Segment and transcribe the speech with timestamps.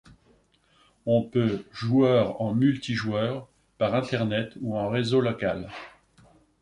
[1.05, 5.69] On peut joueur en multijoueur par internet ou en réseau local.